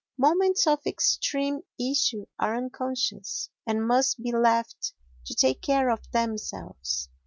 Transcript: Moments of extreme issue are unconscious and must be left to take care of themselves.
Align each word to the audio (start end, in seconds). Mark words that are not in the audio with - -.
Moments 0.17 0.65
of 0.65 0.79
extreme 0.87 1.59
issue 1.79 2.25
are 2.39 2.55
unconscious 2.57 3.51
and 3.67 3.85
must 3.87 4.19
be 4.23 4.31
left 4.31 4.93
to 5.27 5.35
take 5.35 5.61
care 5.61 5.91
of 5.91 6.09
themselves. 6.11 7.07